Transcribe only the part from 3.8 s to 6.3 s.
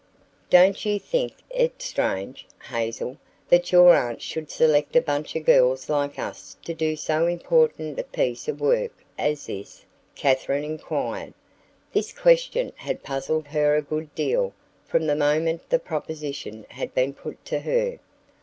aunt should select a bunch of girls like